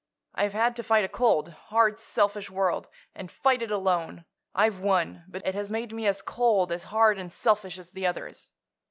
[0.33, 4.25] I've had to fight a cold, hard, selfish world, and fight it alone.
[4.55, 8.07] I've won; but it has made me as cold, as hard and selfish as the
[8.07, 8.49] others.